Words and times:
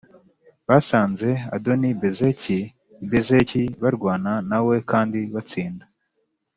Basanze 0.67 1.29
Adoni-Bezeki 1.55 2.59
i 2.67 2.69
Bezeki 3.11 3.63
barwana 3.81 4.33
na 4.49 4.59
we 4.65 4.75
kandi 4.91 5.19
batsinda 5.33 5.85